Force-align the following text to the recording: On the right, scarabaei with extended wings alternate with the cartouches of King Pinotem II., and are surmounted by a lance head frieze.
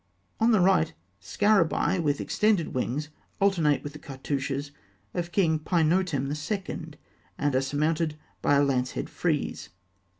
On 0.39 0.49
the 0.49 0.61
right, 0.61 0.95
scarabaei 1.21 2.01
with 2.01 2.19
extended 2.19 2.73
wings 2.73 3.09
alternate 3.39 3.83
with 3.83 3.93
the 3.93 3.99
cartouches 3.99 4.71
of 5.13 5.31
King 5.31 5.59
Pinotem 5.59 6.27
II., 6.33 6.99
and 7.37 7.53
are 7.53 7.61
surmounted 7.61 8.17
by 8.41 8.55
a 8.55 8.63
lance 8.63 8.93
head 8.93 9.11
frieze. 9.11 9.69